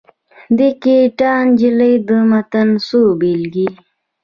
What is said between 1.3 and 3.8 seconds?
نجلي د متن څو بېلګې.